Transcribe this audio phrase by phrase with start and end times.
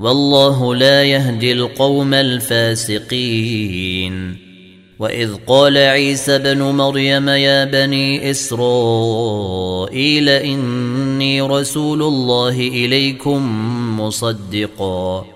[0.00, 3.36] والله لا يهدي القوم الفاسقين.
[4.98, 13.40] وإذ قال عيسى بن مريم يا بني إسرائيل إني رسول الله إليكم
[14.00, 15.26] مصدقا.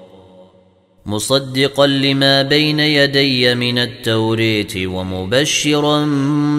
[1.06, 6.06] مصدقا لما بين يدي من التوريت ومبشرا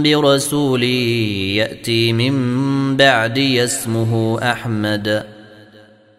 [0.03, 5.34] برسول يأتي من بعدي اسمه أحمد.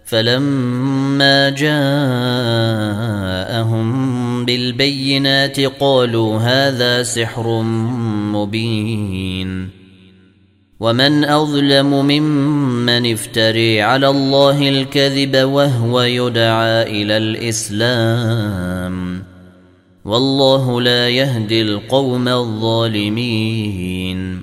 [0.06, 1.76] فلما جاءهم
[4.44, 7.62] بالبينات قالوا هذا سحر
[8.32, 9.68] مبين.
[10.80, 19.22] ومن أظلم ممن افتري على الله الكذب وهو يدعى إلى الإسلام.
[20.04, 24.42] والله لا يهدي القوم الظالمين.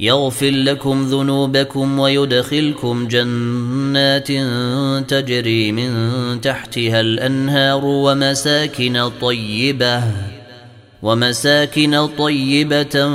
[0.00, 4.28] يغفر لكم ذنوبكم ويدخلكم جنات
[5.10, 10.02] تجري من تحتها الأنهار ومساكن طيبة
[11.02, 13.08] ومساكن طيبة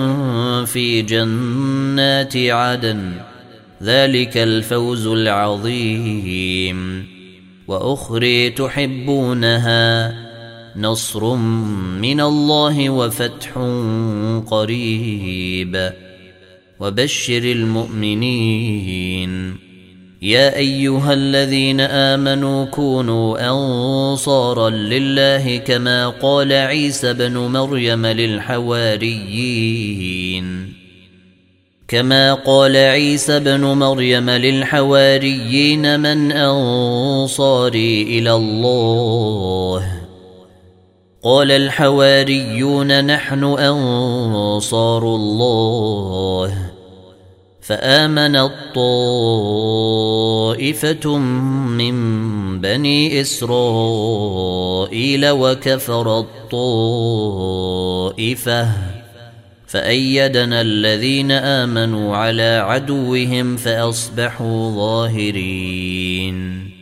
[0.66, 3.12] في جنات عدن.
[3.84, 7.06] ذلك الفوز العظيم.
[7.68, 10.16] واخري تحبونها
[10.76, 11.36] نصر
[12.02, 13.50] من الله وفتح
[14.48, 16.05] قريب.
[16.80, 18.66] وبشر المؤمنين.
[20.22, 29.26] يا أيها الذين آمنوا كونوا أنصارا لله كما قال عيسى بن مريم للحواريين.
[31.88, 39.95] كما قال عيسى بن مريم للحواريين من أنصاري إلى الله.
[41.26, 46.72] قال الحواريون نحن أنصار الله.
[47.62, 49.58] فآمن الطائفة
[51.18, 51.96] من
[52.62, 56.68] بني إسرائيل وكفر الطائفة.
[59.68, 66.75] فأيدنا الذين آمنوا على عدوهم فأصبحوا ظاهرين.